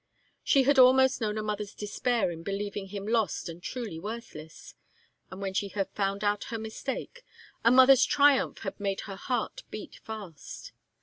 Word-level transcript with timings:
She 0.43 0.63
had 0.63 0.79
almost 0.79 1.21
known 1.21 1.37
a 1.37 1.43
mother's 1.43 1.75
despair 1.75 2.31
in 2.31 2.41
believing 2.41 2.87
him 2.87 3.05
lost 3.05 3.47
and 3.47 3.61
truly 3.61 3.99
worthless, 3.99 4.73
and 5.29 5.39
when 5.43 5.53
she 5.53 5.67
had 5.67 5.91
found 5.91 6.23
out 6.23 6.45
her 6.45 6.57
mistake, 6.57 7.23
a 7.63 7.69
mother's 7.69 8.03
triumph 8.03 8.61
had 8.63 8.79
made 8.79 9.01
her 9.01 9.15
heart 9.15 9.61
beat 9.69 9.97
fast. 9.97 10.71